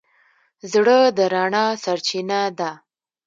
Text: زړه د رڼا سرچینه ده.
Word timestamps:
زړه 0.71 0.97
د 1.17 1.19
رڼا 1.33 1.65
سرچینه 1.83 2.39
ده. 2.59 2.71